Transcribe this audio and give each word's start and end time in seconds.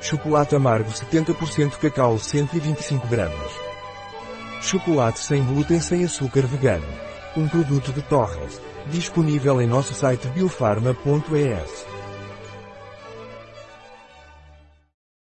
Chocolate 0.00 0.54
amargo 0.54 0.90
70% 0.90 1.78
cacau 1.78 2.18
125 2.18 3.06
gramas. 3.08 3.52
Chocolate 4.60 5.18
sem 5.20 5.44
glúten 5.44 5.80
sem 5.80 6.04
açúcar 6.04 6.46
vegano. 6.46 6.86
Um 7.36 7.48
produto 7.48 7.92
de 7.92 8.02
Torres. 8.02 8.60
Disponível 8.86 9.60
em 9.60 9.66
nosso 9.66 9.94
site 9.94 10.28
biofarma.es. 10.28 11.95